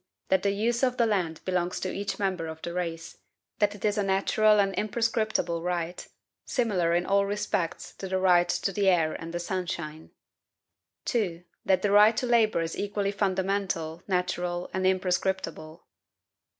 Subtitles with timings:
[0.29, 3.19] That the use of the land belongs to each member of the race;
[3.59, 6.07] that it is a natural and imprescriptible right,
[6.43, 10.09] similar in all respects to the right to the air and the sunshine.
[11.05, 11.43] 2.
[11.65, 15.85] That the right to labor is equally fundamental, natural, and imprescriptible."